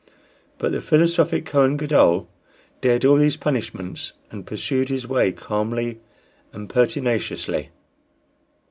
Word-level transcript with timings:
But 0.57 0.71
the 0.71 0.81
philosophic 0.81 1.45
Kohen 1.45 1.77
Gadol 1.77 2.27
dared 2.81 3.05
all 3.05 3.17
these 3.17 3.37
punishments, 3.37 4.13
and 4.31 4.47
pursued 4.47 4.89
his 4.89 5.05
way 5.05 5.31
calmly 5.31 5.99
and 6.51 6.67
pertinaciously. 6.67 7.69